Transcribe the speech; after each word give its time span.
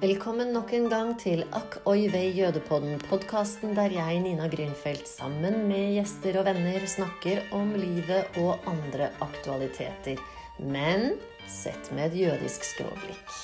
Velkommen 0.00 0.54
nok 0.54 0.70
en 0.72 0.86
gang 0.88 1.10
til 1.20 1.42
Akk 1.52 1.74
oi 1.84 2.06
vei 2.08 2.30
jødepodden, 2.32 2.94
podkasten 3.04 3.74
der 3.76 3.92
jeg, 3.92 4.22
Nina 4.24 4.46
Grünfeldt, 4.48 5.04
sammen 5.04 5.58
med 5.68 5.98
gjester 5.98 6.38
og 6.40 6.46
venner 6.48 6.86
snakker 6.88 7.42
om 7.52 7.74
livet 7.76 8.38
og 8.40 8.64
andre 8.70 9.10
aktualiteter. 9.20 10.16
Men 10.56 11.18
sett 11.44 11.92
med 11.92 12.14
et 12.14 12.16
jødisk 12.22 12.64
skråblikk. 12.70 13.36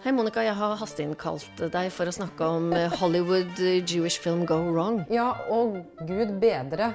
Hei, 0.00 0.14
Monica. 0.16 0.40
Jeg 0.40 0.56
har 0.56 0.78
hasteinnkalt 0.80 1.58
deg 1.74 1.90
for 1.92 2.08
å 2.08 2.12
snakke 2.14 2.46
om 2.48 2.70
eh, 2.72 2.86
Hollywood 3.02 3.58
eh, 3.60 3.82
Jewish 3.84 4.16
film 4.24 4.46
Go 4.48 4.56
Wrong. 4.70 5.02
Ja, 5.12 5.26
og 5.52 5.74
gud 6.08 6.38
bedre. 6.40 6.94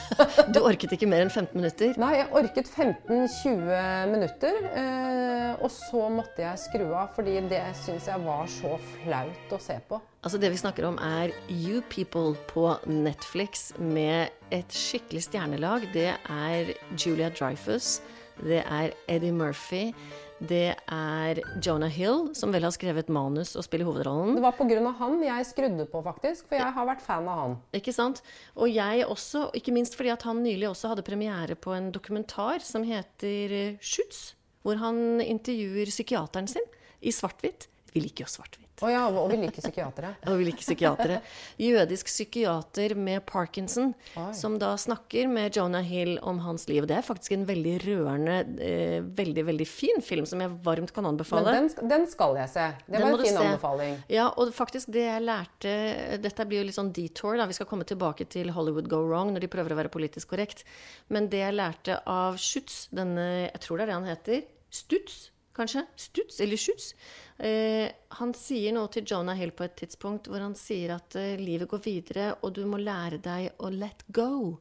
Du 0.54 0.62
orket 0.64 0.94
ikke 0.96 1.08
mer 1.10 1.26
enn 1.26 1.28
15 1.28 1.52
minutter? 1.52 1.92
Nei, 2.00 2.14
jeg 2.16 2.30
orket 2.40 2.70
15-20 2.72 4.08
minutter. 4.08 4.56
Eh, 4.72 5.60
og 5.60 5.68
så 5.74 6.06
måtte 6.08 6.46
jeg 6.46 6.62
skru 6.64 6.86
av, 6.96 7.12
fordi 7.12 7.36
det 7.52 7.60
syns 7.82 8.08
jeg 8.08 8.24
var 8.24 8.48
så 8.48 8.72
flaut 9.02 9.52
å 9.52 9.60
se 9.60 9.76
på. 9.90 10.00
Altså 10.24 10.40
Det 10.40 10.48
vi 10.56 10.62
snakker 10.64 10.88
om, 10.88 10.96
er 10.96 11.36
You 11.52 11.84
People 11.92 12.38
på 12.48 12.70
Netflix 12.88 13.74
med 13.76 14.32
et 14.48 14.72
skikkelig 14.72 15.26
stjernelag. 15.28 15.90
Det 15.92 16.08
er 16.16 16.72
Julia 16.96 17.28
Dreyfus, 17.36 17.98
det 18.42 18.62
er 18.62 18.94
Eddie 19.08 19.34
Murphy. 19.34 19.90
Det 20.36 20.74
er 20.92 21.38
Jonah 21.64 21.90
Hill, 21.92 22.26
som 22.36 22.52
vel 22.52 22.66
har 22.66 22.74
skrevet 22.74 23.08
manus 23.08 23.54
og 23.56 23.64
spiller 23.64 23.88
hovedrollen. 23.88 24.34
Det 24.36 24.44
var 24.44 24.56
pga. 24.58 24.92
han 24.98 25.22
jeg 25.24 25.46
skrudde 25.48 25.86
på, 25.88 26.02
faktisk. 26.04 26.48
For 26.50 26.60
jeg 26.60 26.74
har 26.76 26.88
vært 26.90 27.04
fan 27.04 27.28
av 27.28 27.38
han. 27.40 27.54
Ikke 27.72 27.94
sant? 27.96 28.20
Og 28.54 28.68
jeg 28.68 29.06
også, 29.06 29.50
ikke 29.56 29.72
minst 29.72 29.96
fordi 29.96 30.12
at 30.12 30.26
han 30.28 30.42
nylig 30.44 30.68
også 30.68 30.92
hadde 30.92 31.06
premiere 31.06 31.56
på 31.56 31.72
en 31.72 31.88
dokumentar 31.92 32.60
som 32.60 32.84
heter 32.84 33.78
Schutz. 33.80 34.34
Hvor 34.62 34.76
han 34.82 35.22
intervjuer 35.24 35.88
psykiateren 35.88 36.50
sin 36.50 36.68
i 37.00 37.14
svart-hvitt. 37.14 37.70
Vi 37.96 38.02
liker 38.04 38.26
jo 38.26 38.28
svart-hvitt. 38.28 38.82
Oh 38.84 38.90
ja, 38.92 39.06
og 39.08 39.30
vi 39.30 39.38
liker 39.40 39.64
psykiatere. 39.64 40.10
og 40.28 40.36
vi 40.36 40.46
liker 40.50 40.60
psykiatere. 40.60 41.20
Jødisk 41.56 42.10
psykiater 42.10 42.92
med 43.00 43.22
parkinson, 43.24 43.94
Oi. 44.20 44.26
som 44.36 44.58
da 44.60 44.74
snakker 44.76 45.30
med 45.32 45.56
Jonah 45.56 45.84
Hill 45.86 46.18
om 46.20 46.42
hans 46.44 46.66
liv. 46.68 46.84
Det 46.88 46.98
er 46.98 47.06
faktisk 47.06 47.32
en 47.38 47.46
veldig 47.48 47.76
rørende, 47.86 48.34
eh, 48.60 48.98
veldig 49.00 49.44
veldig 49.48 49.66
fin 49.70 50.04
film 50.04 50.28
som 50.28 50.42
jeg 50.44 50.52
varmt 50.66 50.92
kan 50.92 51.08
anbefale. 51.08 51.54
Men 51.56 51.70
den, 51.70 51.88
den 51.94 52.04
skal 52.10 52.36
jeg 52.36 52.52
se. 52.52 52.66
Det 52.84 53.00
var 53.00 53.14
en 53.14 53.24
fin 53.24 53.38
anbefaling. 53.40 53.96
Ja, 54.12 54.26
og 54.36 54.52
faktisk 54.56 54.92
det 54.92 55.06
jeg 55.06 55.24
lærte 55.24 55.72
Dette 56.20 56.44
blir 56.48 56.60
jo 56.60 56.66
litt 56.68 56.76
sånn 56.76 56.92
detour, 56.92 57.38
da. 57.40 57.46
Vi 57.48 57.56
skal 57.56 57.70
komme 57.70 57.86
tilbake 57.88 58.26
til 58.28 58.52
Hollywood 58.52 58.90
Go 58.92 59.00
Wrong 59.06 59.32
når 59.32 59.46
de 59.46 59.50
prøver 59.56 59.72
å 59.72 59.80
være 59.80 59.92
politisk 59.94 60.34
korrekt. 60.34 60.66
Men 61.08 61.30
det 61.32 61.40
jeg 61.40 61.56
lærte 61.56 61.96
av 62.04 62.36
Schutz, 62.36 62.90
denne 62.92 63.24
Jeg 63.46 63.64
tror 63.64 63.80
det 63.80 63.86
er 63.86 63.94
det 63.94 63.98
han 64.02 64.10
heter. 64.12 64.44
Stutz, 64.76 65.30
kanskje? 65.56 65.82
Stuts 65.98 66.40
eller 66.44 66.60
skjuts? 66.60 66.92
Eh, 67.38 67.88
han 68.18 68.34
sier 68.36 68.74
noe 68.76 68.90
til 68.92 69.06
Jonah 69.08 69.38
Hill 69.38 69.54
på 69.56 69.66
et 69.66 69.76
tidspunkt 69.80 70.30
hvor 70.30 70.44
han 70.44 70.56
sier 70.58 70.94
at 70.96 71.16
eh, 71.18 71.40
livet 71.40 71.70
går 71.72 71.82
videre, 71.84 72.28
og 72.42 72.54
du 72.56 72.64
må 72.68 72.80
lære 72.80 73.20
deg 73.24 73.56
å 73.58 73.72
let 73.72 74.04
go. 74.14 74.56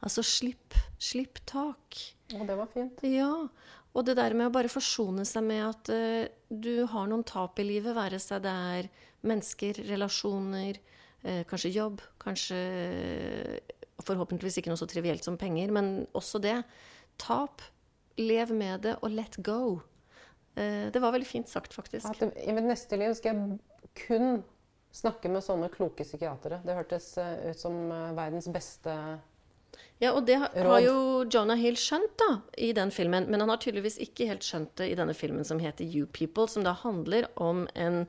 Altså 0.00 0.24
slipp, 0.24 0.76
slipp 1.00 1.42
tak. 1.48 1.98
Og 2.38 2.46
det 2.48 2.56
var 2.56 2.70
fint. 2.72 3.02
Ja. 3.04 3.34
Og 3.90 4.06
det 4.06 4.14
der 4.20 4.36
med 4.38 4.48
å 4.48 4.54
bare 4.54 4.70
forsone 4.70 5.24
seg 5.26 5.44
med 5.46 5.64
at 5.66 5.90
eh, 5.92 6.30
du 6.48 6.86
har 6.88 7.10
noen 7.10 7.26
tap 7.26 7.58
i 7.58 7.66
livet, 7.66 7.96
være 7.96 8.20
seg 8.22 8.44
det 8.44 8.54
er 8.76 8.88
mennesker, 9.26 9.82
relasjoner, 9.90 10.78
eh, 11.24 11.42
kanskje 11.50 11.74
jobb, 11.74 12.00
kanskje 12.22 12.60
forhåpentligvis 14.06 14.60
ikke 14.60 14.72
noe 14.72 14.80
så 14.80 14.88
trivielt 14.88 15.26
som 15.26 15.36
penger, 15.40 15.72
men 15.74 16.06
også 16.16 16.40
det. 16.42 16.60
Tap. 17.20 17.62
Lev 18.20 18.50
med 18.52 18.82
det, 18.84 18.98
og 19.00 19.14
let 19.16 19.38
go. 19.44 19.80
Eh, 20.60 20.86
det 20.92 21.00
var 21.00 21.14
veldig 21.14 21.28
fint 21.28 21.48
sagt, 21.48 21.74
faktisk. 21.74 22.06
At 22.10 22.36
I 22.36 22.54
mitt 22.56 22.68
neste 22.68 22.98
liv 23.00 23.14
skal 23.16 23.32
jeg 23.32 23.96
kun 24.06 24.42
snakke 24.92 25.30
med 25.30 25.44
sånne 25.46 25.70
kloke 25.72 26.04
psykiatere. 26.04 26.60
Det 26.66 26.76
hørtes 26.76 27.12
eh, 27.22 27.50
ut 27.50 27.60
som 27.60 27.82
eh, 27.88 28.12
verdens 28.18 28.50
beste 28.52 28.96
ja, 30.00 30.10
og 30.16 30.24
det 30.26 30.38
har 30.40 30.80
jo 30.82 31.26
Jonah 31.30 31.58
Hill 31.60 31.76
skjønt 31.78 32.14
da, 32.18 32.30
i 32.58 32.72
den 32.76 32.90
filmen. 32.90 33.28
Men 33.30 33.44
han 33.44 33.52
har 33.52 33.60
tydeligvis 33.60 33.98
ikke 34.02 34.26
helt 34.30 34.44
skjønt 34.44 34.72
det 34.80 34.88
i 34.90 34.96
denne 34.98 35.14
filmen 35.14 35.44
som 35.46 35.60
heter 35.60 35.84
You 35.84 36.08
People, 36.10 36.48
som 36.48 36.64
da 36.64 36.72
handler 36.80 37.28
om 37.40 37.66
en 37.78 38.06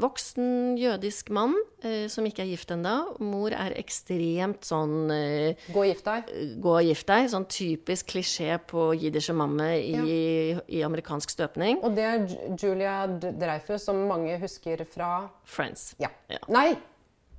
voksen 0.00 0.76
jødisk 0.78 1.30
mann 1.34 1.54
eh, 1.82 2.06
som 2.12 2.26
ikke 2.26 2.44
er 2.44 2.50
gift 2.52 2.70
ennå. 2.74 2.94
Mor 3.24 3.54
er 3.56 3.74
ekstremt 3.80 4.66
sånn 4.66 5.10
eh, 5.14 5.66
Gå 5.72 5.82
og 5.82 5.88
gift 5.90 6.06
deg. 6.06 6.30
Gå 6.62 6.74
og 6.76 6.86
gift 6.86 7.08
deg. 7.10 7.30
Sånn 7.32 7.46
typisk 7.50 8.12
klisjé 8.14 8.58
på 8.70 8.90
jiddische 8.94 9.34
mamme 9.36 9.70
i, 9.78 9.94
ja. 9.96 10.60
i, 10.66 10.82
amerikansk 10.86 11.34
støpning. 11.34 11.80
Og 11.86 11.96
det 11.98 12.06
er 12.06 12.24
Julia 12.54 13.02
Dreyfus, 13.10 13.88
som 13.88 14.04
mange 14.10 14.38
husker 14.42 14.84
fra 14.88 15.12
Friends. 15.48 15.92
Ja. 16.02 16.12
ja. 16.30 16.42
Nei! 16.52 16.72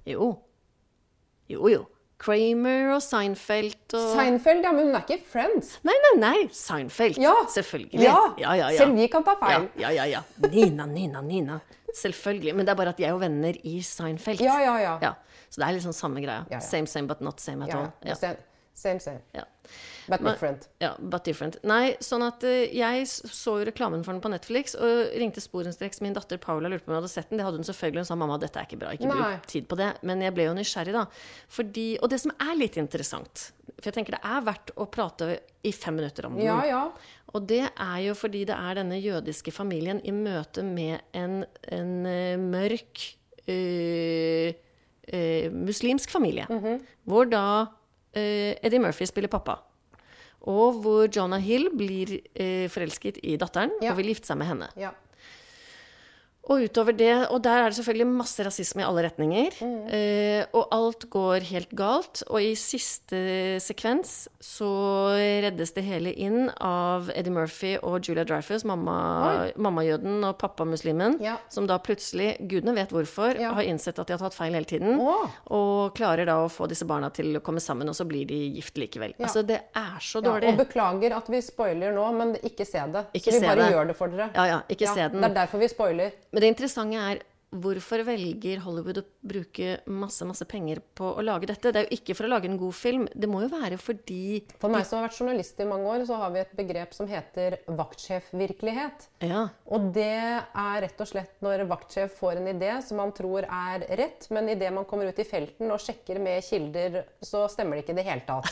Jo. 0.10 0.34
Jo, 1.52 1.68
jo. 1.70 1.86
Kramer 2.22 2.92
og 2.96 3.02
Seinfeld 3.02 3.96
og 3.98 4.12
Seinfeld, 4.14 4.62
ja, 4.66 4.72
men 4.76 4.92
hun 4.92 4.98
er 5.00 5.06
ikke 5.08 5.24
Friends. 5.32 5.74
Nei, 5.88 5.96
nei, 6.06 6.14
nei. 6.22 6.36
Seinfeld. 6.54 7.18
Ja. 7.22 7.34
Selvfølgelig. 7.50 7.98
Ja. 8.04 8.18
Ja, 8.42 8.54
ja, 8.60 8.70
Selv 8.78 8.94
vi 9.00 9.08
kan 9.12 9.26
ta 9.26 9.34
feil. 9.42 9.68
Ja, 9.82 9.90
ja, 9.96 10.06
ja. 10.10 10.22
Nina, 10.52 10.86
Nina, 10.86 11.24
Nina. 11.26 11.58
Selvfølgelig. 11.98 12.54
Men 12.56 12.68
det 12.68 12.76
er 12.76 12.80
bare 12.80 12.94
at 12.94 13.02
jeg 13.02 13.10
er 13.10 13.18
jo 13.18 13.24
venner 13.24 13.58
i 13.68 13.82
Seinfeld. 13.86 14.46
Ja, 14.46 14.60
ja, 14.62 14.78
ja. 14.84 14.96
ja. 15.02 15.14
Så 15.50 15.60
det 15.60 15.68
er 15.68 15.80
liksom 15.80 15.98
samme 15.98 16.22
greia. 16.24 16.62
Same, 16.62 16.88
same, 16.88 17.10
but 17.10 17.22
not 17.26 17.42
same 17.42 17.66
at 17.66 17.76
all. 17.76 18.38
Same, 18.74 19.00
same. 19.00 19.20
Ja. 19.32 19.44
But 20.08 20.24
different. 20.24 20.70
Ja, 20.80 20.96
but 21.00 21.26
different. 21.26 21.58
Nei, 21.68 21.96
sånn 22.04 22.24
at 22.26 22.44
uh, 22.48 22.64
jeg 22.74 23.06
så 23.08 23.58
jo 23.60 23.68
reklamen 23.68 24.04
for 24.06 24.16
den 24.16 24.24
på 24.24 24.32
Netflix 24.32 24.74
og 24.80 25.14
ringte 25.20 25.44
sporenstreks 25.44 26.02
min 26.02 26.16
datter 26.16 26.40
Paula 26.42 26.72
lurte 26.72 26.88
på 26.88 26.92
om 26.92 26.96
jeg 26.96 27.04
hadde 27.04 27.12
sett 27.14 27.30
den. 27.30 27.42
Det 27.42 27.46
hadde 27.48 27.62
hun 27.62 27.68
selvfølgelig. 27.68 28.04
Hun 28.04 28.10
sa 28.10 28.18
mamma, 28.20 28.40
dette 28.42 28.60
er 28.62 28.70
ikke 28.70 28.80
bra. 28.82 28.94
Ikke 28.96 29.12
bruk 29.12 29.48
tid 29.52 29.68
på 29.70 29.78
det. 29.80 29.92
Men 30.08 30.24
jeg 30.26 30.36
ble 30.36 30.48
jo 30.48 30.56
nysgjerrig, 30.58 30.96
da. 30.96 31.06
Fordi, 31.52 31.88
og 32.02 32.12
det 32.14 32.22
som 32.24 32.34
er 32.34 32.54
litt 32.58 32.80
interessant 32.82 33.48
For 33.78 33.90
jeg 33.90 33.98
tenker 34.00 34.18
det 34.18 34.22
er 34.28 34.46
verdt 34.46 34.74
å 34.80 34.88
prate 34.92 35.30
i 35.68 35.74
fem 35.76 36.00
minutter 36.00 36.28
om 36.28 36.38
den. 36.38 36.48
Ja, 36.48 36.60
ja. 36.68 36.84
Og 37.32 37.46
det 37.48 37.64
er 37.70 38.00
jo 38.04 38.16
fordi 38.18 38.44
det 38.50 38.58
er 38.58 38.80
denne 38.82 38.98
jødiske 39.00 39.54
familien 39.56 40.02
i 40.04 40.14
møte 40.16 40.66
med 40.66 41.00
en, 41.18 41.44
en 41.72 41.94
uh, 42.08 42.42
mørk 42.42 43.06
uh, 43.46 44.50
uh, 44.52 45.48
muslimsk 45.54 46.12
familie. 46.12 46.48
Mm 46.50 46.60
-hmm. 46.60 46.82
Hvor 47.06 47.30
da 47.30 47.46
Eddie 48.14 48.82
Murphy 48.84 49.08
spiller 49.08 49.32
pappa. 49.32 49.60
Og 50.52 50.82
hvor 50.84 51.06
Jonah 51.14 51.40
Hill 51.40 51.70
blir 51.78 52.18
forelsket 52.74 53.20
i 53.24 53.38
datteren 53.40 53.72
ja. 53.80 53.94
og 53.94 54.00
vil 54.00 54.10
gifte 54.10 54.32
seg 54.32 54.40
med 54.42 54.50
henne. 54.50 54.70
Ja. 54.80 54.90
Og 56.50 56.64
utover 56.66 56.96
det, 56.98 57.14
og 57.30 57.38
der 57.46 57.62
er 57.62 57.70
det 57.70 57.78
selvfølgelig 57.78 58.08
masse 58.18 58.44
rasisme 58.44 58.82
i 58.82 58.86
alle 58.86 59.04
retninger. 59.06 59.58
Mm. 59.62 59.82
Eh, 59.94 60.46
og 60.58 60.72
alt 60.74 61.06
går 61.14 61.46
helt 61.52 61.74
galt. 61.78 62.24
Og 62.34 62.42
i 62.42 62.56
siste 62.58 63.60
sekvens 63.62 64.26
så 64.42 64.72
reddes 65.46 65.76
det 65.76 65.84
hele 65.86 66.14
inn 66.18 66.50
av 66.58 67.12
Eddie 67.14 67.34
Murphy 67.36 67.76
og 67.86 68.02
Julia 68.08 68.26
Dreyfus, 68.26 68.66
mamma, 68.66 69.52
mammajøden 69.54 70.26
og 70.26 70.40
pappamuslimen, 70.42 71.20
ja. 71.22 71.38
som 71.54 71.70
da 71.70 71.78
plutselig, 71.84 72.34
gudene 72.50 72.74
vet 72.80 72.94
hvorfor, 72.96 73.38
ja. 73.38 73.54
har 73.56 73.70
innsett 73.70 74.02
at 74.02 74.10
de 74.10 74.18
har 74.18 74.24
tatt 74.26 74.38
feil 74.38 74.58
hele 74.58 74.70
tiden. 74.70 74.98
Oh. 74.98 75.30
Og 75.54 75.94
klarer 75.98 76.26
da 76.26 76.40
å 76.42 76.50
få 76.50 76.66
disse 76.72 76.90
barna 76.90 77.12
til 77.14 77.38
å 77.38 77.44
komme 77.46 77.62
sammen, 77.62 77.90
og 77.92 77.98
så 77.98 78.08
blir 78.10 78.26
de 78.30 78.42
gift 78.58 78.82
likevel. 78.82 79.14
Ja. 79.20 79.28
Altså, 79.30 79.46
det 79.46 79.62
er 79.78 80.02
så 80.02 80.24
dårlig. 80.26 80.56
og 80.56 80.66
beklager 80.66 81.14
at 81.22 81.30
vi 81.30 81.44
spoiler 81.46 81.94
nå, 81.94 82.10
men 82.18 82.34
ikke 82.42 82.66
se 82.66 82.82
det. 82.92 83.06
Ikke 83.14 83.30
så 83.30 83.38
vi 83.38 83.46
bare 83.46 83.62
det. 83.62 83.72
gjør 83.78 83.94
det 83.94 83.98
for 84.02 84.18
dere. 84.18 84.30
Ja, 84.34 84.50
ja, 84.56 84.60
ikke 84.74 84.90
se 84.90 85.06
den. 85.06 85.22
Det 85.22 85.30
er 85.30 85.40
derfor 85.44 85.62
vi 85.62 85.70
spoiler. 85.70 86.20
Men 86.32 86.42
det 86.42 86.48
interessante 86.54 86.98
er 86.98 87.24
hvorfor 87.52 88.04
velger 88.08 88.62
Hollywood 88.64 89.02
å 89.02 89.04
bruke 89.28 89.82
masse 89.92 90.24
masse 90.28 90.46
penger 90.48 90.80
på 90.96 91.10
å 91.18 91.24
lage 91.26 91.50
dette? 91.50 91.72
Det 91.72 91.82
er 91.82 91.88
jo 91.88 91.98
ikke 91.98 92.16
for 92.16 92.28
å 92.28 92.32
lage 92.32 92.48
en 92.48 92.60
god 92.60 92.76
film. 92.78 93.08
Det 93.12 93.30
må 93.30 93.44
jo 93.44 93.52
være 93.52 93.80
fordi 93.82 94.42
For 94.62 94.72
meg 94.72 94.88
som 94.88 95.00
har 95.00 95.10
vært 95.10 95.20
journalist 95.20 95.60
i 95.60 95.68
mange 95.68 95.90
år, 95.92 96.06
så 96.08 96.20
har 96.22 96.32
vi 96.34 96.42
et 96.44 96.56
begrep 96.58 96.96
som 96.96 97.10
heter 97.12 97.58
vaktsjefvirkelighet. 97.68 99.08
Ja. 99.28 99.44
Og 99.68 99.92
det 99.96 100.08
er 100.08 100.82
rett 100.86 101.04
og 101.04 101.12
slett 101.12 101.44
når 101.44 101.66
vaktsjef 101.72 102.16
får 102.22 102.40
en 102.40 102.50
idé 102.54 102.72
som 102.86 103.02
man 103.04 103.14
tror 103.16 103.46
er 103.46 103.86
rett, 104.00 104.30
men 104.32 104.50
idet 104.56 104.72
man 104.74 104.88
kommer 104.88 105.12
ut 105.12 105.20
i 105.20 105.28
felten 105.28 105.72
og 105.74 105.84
sjekker 105.84 106.22
med 106.24 106.44
kilder, 106.48 107.02
så 107.20 107.46
stemmer 107.52 107.78
det 107.78 107.86
ikke 107.86 107.98
i 107.98 108.02
det 108.02 108.08
hele 108.08 108.28
tatt. 108.28 108.52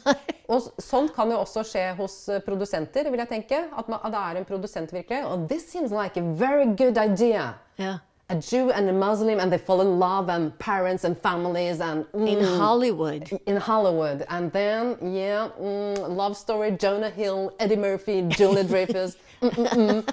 og 0.52 0.72
sånt 0.82 1.14
kan 1.16 1.32
jo 1.32 1.40
også 1.40 1.64
skje 1.66 1.90
hos 1.98 2.18
produsenter, 2.44 3.08
vil 3.08 3.24
jeg 3.24 3.32
tenke. 3.32 3.66
At, 3.72 3.88
man, 3.88 4.02
at 4.04 4.12
det 4.12 4.24
er 4.24 4.40
en 4.40 4.48
produsent 4.48 4.92
virkelig. 4.92 5.24
Og 5.30 5.48
this 5.48 5.64
seems 5.70 5.94
like 5.94 6.20
a 6.20 6.24
very 6.24 6.68
good 6.76 7.00
idea. 7.00 7.54
Ja. 7.80 7.98
A 8.30 8.36
Jew 8.36 8.70
and 8.70 8.88
a 8.88 8.92
Muslim, 8.92 9.38
and 9.38 9.52
they 9.52 9.58
fall 9.58 9.80
in 9.82 9.98
love, 9.98 10.30
and 10.30 10.58
parents 10.58 11.04
and 11.04 11.14
families, 11.18 11.80
and 11.80 12.06
mm, 12.12 12.26
In 12.28 12.42
Hollywood. 12.58 13.28
in 13.46 13.56
Hollywood, 13.56 14.24
and 14.30 14.50
then 14.52 14.96
yeah, 15.02 15.48
mm, 15.60 16.16
love 16.16 16.34
story, 16.36 16.70
Jonah 16.70 17.10
Hill, 17.10 17.52
Eddie 17.60 17.76
Murphy, 17.76 18.22
Julia 18.22 18.64
Dreyfus, 18.64 19.16
mm, 19.42 19.50
mm, 19.50 19.90
mm. 19.90 20.08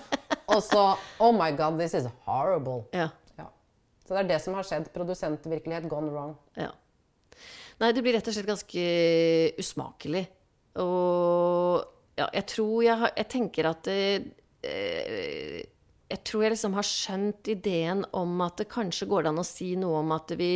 og 0.48 0.62
så 0.64 0.96
Oh 1.20 1.32
my 1.32 1.52
God, 1.52 1.80
this 1.80 1.94
is 1.94 2.06
horrible. 2.26 2.84
Ja. 2.94 3.08
Ja. 3.40 3.46
Så 4.06 4.14
det 4.14 4.20
er 4.20 4.28
det 4.28 4.42
som 4.42 4.54
har 4.54 4.64
skjedd. 4.64 4.92
Produsentvirkelighet 4.94 5.88
gone 5.90 6.12
wrong. 6.12 6.36
ja. 6.58 6.70
Nei, 7.82 7.94
det 7.98 8.04
blir 8.06 8.14
rett 8.14 8.28
og 8.28 8.34
slett 8.36 8.46
ganske 8.46 8.82
usmakelig. 9.58 10.28
Og 10.78 11.82
ja, 12.20 12.28
jeg 12.36 12.46
tror 12.52 12.84
jeg 12.86 12.98
har 13.00 13.12
Jeg 13.18 13.28
tenker 13.34 13.70
at 13.72 13.80
det, 13.88 14.34
eh, 14.64 15.64
Jeg 16.12 16.24
tror 16.28 16.44
jeg 16.44 16.54
liksom 16.56 16.76
har 16.76 16.88
skjønt 16.88 17.50
ideen 17.54 18.04
om 18.18 18.44
at 18.44 18.60
det 18.60 18.68
kanskje 18.72 19.08
går 19.12 19.30
an 19.30 19.40
å 19.40 19.48
si 19.48 19.72
noe 19.80 20.02
om 20.02 20.12
at 20.16 20.34
vi 20.40 20.52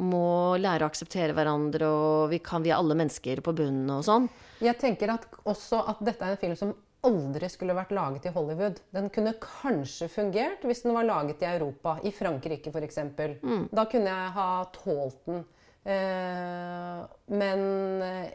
må 0.00 0.58
lære 0.60 0.84
å 0.84 0.90
akseptere 0.90 1.36
hverandre, 1.36 1.88
og 1.88 2.28
vi 2.34 2.42
kan 2.44 2.64
vi 2.64 2.72
er 2.72 2.78
alle 2.78 2.98
mennesker 2.98 3.40
på 3.44 3.56
bunnen 3.56 3.90
og 3.96 4.04
sånn. 4.06 4.28
Jeg 4.60 4.76
tenker 4.80 5.14
at 5.14 5.26
også 5.48 5.80
at 5.88 6.04
dette 6.04 6.26
er 6.26 6.36
en 6.36 6.42
film 6.42 6.56
som 6.58 6.76
aldri 7.06 7.48
skulle 7.48 7.76
vært 7.76 7.94
laget 7.96 8.28
i 8.28 8.34
Hollywood. 8.34 8.82
Den 8.92 9.08
kunne 9.12 9.32
kanskje 9.40 10.10
fungert 10.12 10.66
hvis 10.68 10.84
den 10.84 10.92
var 10.96 11.08
laget 11.08 11.40
i 11.40 11.48
Europa, 11.48 11.96
i 12.04 12.12
Frankrike 12.12 12.72
f.eks. 12.72 13.00
Mm. 13.40 13.70
Da 13.72 13.86
kunne 13.88 14.12
jeg 14.12 14.34
ha 14.36 14.50
tålt 14.74 15.24
den. 15.30 15.40
Eh, 15.80 17.00
men 17.40 17.62
eh, 18.04 18.32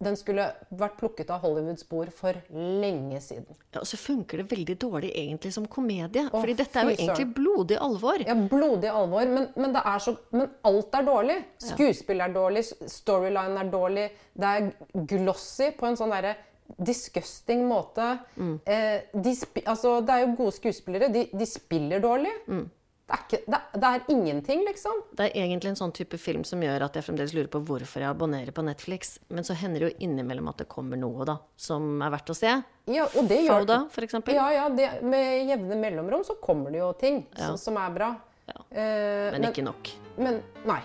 den 0.00 0.16
skulle 0.16 0.46
vært 0.72 0.96
plukket 1.00 1.30
av 1.32 1.42
Hollywoods 1.44 1.84
bord 1.88 2.08
for 2.16 2.36
lenge 2.54 3.20
siden. 3.20 3.56
Ja, 3.74 3.82
Og 3.82 3.88
så 3.88 3.98
funker 4.00 4.40
det 4.40 4.46
veldig 4.50 4.76
dårlig 4.80 5.10
egentlig 5.12 5.52
som 5.52 5.66
komedie. 5.68 6.24
Åh, 6.30 6.36
fordi 6.38 6.54
dette 6.56 6.80
er 6.80 6.88
jo 6.88 6.94
egentlig 6.96 7.26
blodig 7.36 7.76
alvor. 7.84 8.24
Ja, 8.24 8.34
blodig 8.34 8.88
alvor, 8.88 9.28
men, 9.28 9.50
men, 9.60 9.76
så, 10.00 10.16
men 10.32 10.48
alt 10.70 10.96
er 10.96 11.04
dårlig. 11.04 11.36
Skuespill 11.60 12.24
er 12.24 12.32
dårlig, 12.32 12.64
storyline 12.88 13.60
er 13.60 13.72
dårlig. 13.72 14.06
Det 14.32 14.54
er 14.56 15.04
glossy 15.12 15.70
på 15.76 15.90
en 15.90 16.00
sånn 16.00 16.16
derre 16.16 16.36
disgusting 16.80 17.66
måte. 17.68 18.18
Mm. 18.36 18.56
Eh, 18.64 18.98
de, 19.12 19.36
altså, 19.66 19.98
det 20.00 20.16
er 20.16 20.24
jo 20.24 20.36
gode 20.38 20.56
skuespillere. 20.56 21.12
De, 21.12 21.26
de 21.32 21.48
spiller 21.48 22.00
dårlig. 22.00 22.32
Mm. 22.48 22.68
Det 23.10 23.16
er, 23.16 23.22
ikke, 23.26 23.38
det, 23.50 23.58
det 23.82 23.88
er, 23.88 24.02
ingenting, 24.12 24.60
liksom. 24.68 24.98
Det 25.18 25.24
er 25.24 25.40
egentlig 25.42 25.72
en 25.72 25.78
sånn 25.80 25.92
type 25.96 26.18
film 26.20 26.44
som 26.46 26.60
gjør 26.62 26.84
at 26.86 26.94
jeg 26.94 27.06
fremdeles 27.08 27.32
lurer 27.34 27.48
på 27.50 27.58
hvorfor 27.66 28.04
jeg 28.04 28.06
abonnerer 28.06 28.54
på 28.54 28.62
Netflix. 28.62 29.16
Men 29.34 29.46
så 29.46 29.56
hender 29.58 29.82
det 29.82 29.88
jo 29.88 30.06
innimellom 30.06 30.50
at 30.52 30.62
det 30.62 30.68
kommer 30.70 31.00
noe 31.00 31.26
da, 31.26 31.34
som 31.58 31.98
er 32.06 32.12
verdt 32.14 32.30
å 32.30 32.36
se. 32.38 32.52
Ja, 32.90 33.08
og 33.10 33.26
det 33.26 33.40
gjør 33.48 33.64
Foda, 33.64 33.80
for 33.90 34.06
eksempel. 34.06 34.38
Ja, 34.38 34.46
ja 34.54 34.68
det, 34.70 34.92
med 35.02 35.50
jevne 35.50 35.80
mellomrom 35.82 36.22
så 36.28 36.38
kommer 36.38 36.70
det 36.70 36.84
jo 36.84 36.92
ting 37.02 37.24
ja. 37.34 37.50
som, 37.50 37.58
som 37.58 37.82
er 37.82 37.98
bra. 37.98 38.12
Ja. 38.46 38.56
Eh, 38.70 38.78
men, 38.78 39.40
men, 39.40 39.50
ikke 39.50 39.66
nok. 39.66 39.92
Men 40.22 40.40
nei. 40.70 40.80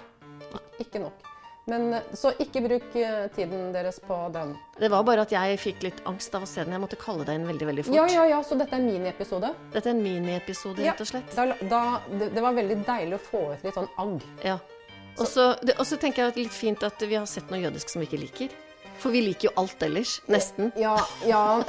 Ikke 0.82 1.06
nok. 1.06 1.30
Men, 1.66 1.96
så 2.14 2.30
ikke 2.38 2.62
bruk 2.62 2.96
eh, 3.00 3.26
tiden 3.34 3.72
deres 3.74 3.98
på 4.00 4.18
den. 4.34 4.54
Det 4.78 4.90
var 4.94 5.06
bare 5.08 5.24
at 5.26 5.32
jeg 5.34 5.58
fikk 5.58 5.86
litt 5.88 6.02
angst 6.06 6.36
av 6.38 6.46
å 6.46 6.50
se 6.50 6.62
den. 6.62 6.76
Jeg 6.76 6.84
måtte 6.84 7.00
kalle 7.02 7.26
deg 7.26 7.40
inn 7.40 7.48
veldig 7.50 7.70
veldig 7.72 7.86
fort. 7.88 7.96
Ja, 7.98 8.06
ja, 8.12 8.26
ja, 8.36 8.42
Så 8.46 8.58
dette 8.60 8.78
er 8.78 8.84
en 8.84 8.90
miniepisode? 8.92 9.50
Dette 9.74 9.90
er 9.90 9.96
en 9.96 10.04
miniepisode, 10.04 10.84
ja, 10.86 10.94
rett 10.94 11.02
og 11.02 11.10
slett. 11.10 11.34
Da, 11.34 11.48
da, 11.72 11.82
det, 12.12 12.30
det, 12.36 12.44
var 12.46 12.54
veldig 12.58 12.78
deilig 12.86 13.18
å 13.18 13.24
få 13.32 13.42
ut 13.56 13.66
litt 13.66 13.80
sånn 13.80 13.90
agg. 14.04 14.28
Ja. 14.46 14.60
Og 15.16 15.26
så 15.32 15.98
tenker 15.98 16.22
jeg 16.22 16.28
at 16.28 16.38
det 16.38 16.44
er 16.44 16.48
litt 16.50 16.60
fint 16.60 16.86
at 16.86 17.02
vi 17.02 17.18
har 17.18 17.26
sett 17.30 17.50
noe 17.50 17.64
jødisk 17.64 17.94
som 17.94 18.04
vi 18.04 18.10
ikke 18.12 18.22
liker. 18.22 18.56
For 19.02 19.16
vi 19.16 19.24
liker 19.26 19.50
jo 19.50 19.56
alt 19.64 19.82
ellers. 19.84 20.20
Nesten. 20.32 20.70
Ja, 20.80 20.96
ja. 21.26 21.64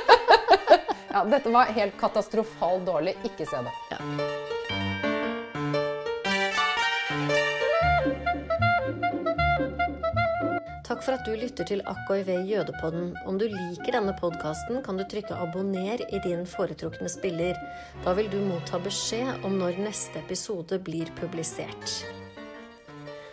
ja 1.12 1.26
dette 1.28 1.52
var 1.52 1.76
helt 1.76 2.00
katastrofalt 2.00 2.88
dårlig. 2.88 3.18
Ikke 3.26 3.46
se 3.48 3.62
det. 3.68 3.76
Ja. 3.92 4.43
Takk 11.04 11.18
for 11.18 11.20
at 11.20 11.26
du 11.28 11.34
lytter 11.36 11.66
til 11.68 11.82
AKIV 11.84 12.28
Jødepodden. 12.48 13.10
Om 13.28 13.36
du 13.36 13.44
liker 13.44 13.92
denne 13.92 14.14
podkasten, 14.16 14.78
kan 14.80 14.96
du 14.96 15.04
trykke 15.04 15.36
'abonner' 15.36 16.00
i 16.08 16.18
din 16.24 16.46
foretrukne 16.48 17.10
spiller. 17.12 17.58
Da 18.04 18.14
vil 18.16 18.30
du 18.32 18.38
motta 18.40 18.78
beskjed 18.80 19.44
om 19.44 19.58
når 19.58 19.84
neste 19.84 20.18
episode 20.18 20.78
blir 20.78 21.04
publisert. 21.20 22.06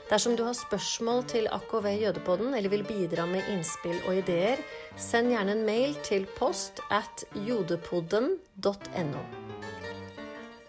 Dersom 0.09 0.35
du 0.35 0.43
har 0.43 0.53
spørsmål 0.53 1.23
til 1.23 1.47
AKV 1.47 1.87
Jødepodden 2.01 2.53
eller 2.53 2.69
vil 2.69 2.83
bidra 2.83 3.25
med 3.25 3.47
innspill 3.47 4.03
og 4.05 4.17
ideer, 4.17 4.57
send 4.97 5.31
gjerne 5.31 5.51
en 5.51 5.65
mail 5.65 5.95
til 6.03 6.27
post 6.35 6.81
at 6.91 7.23
jodepodden.no. 7.35 9.23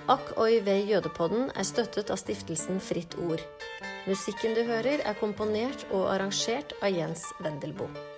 Akk 0.08 0.38
oi 0.38 0.60
vei 0.60 0.86
jødepodden 0.86 1.50
er 1.56 1.66
støttet 1.66 2.10
av 2.10 2.16
stiftelsen 2.16 2.80
Fritt 2.80 3.18
Ord. 3.18 3.42
Musikken 4.02 4.56
du 4.56 4.64
hører, 4.66 4.98
er 5.06 5.14
komponert 5.14 5.86
og 5.94 6.08
arrangert 6.10 6.74
av 6.82 6.90
Jens 6.90 7.28
Wendelboe. 7.38 8.11